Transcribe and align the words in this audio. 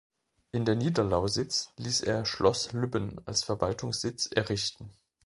In 0.51 0.65
der 0.65 0.73
Niederlausitz 0.75 1.71
ließ 1.77 2.01
er 2.01 2.25
Schloss 2.25 2.71
Lübben 2.71 3.21
als 3.27 3.43
Verwaltungssitz 3.43 4.31
errichten. 4.33 4.89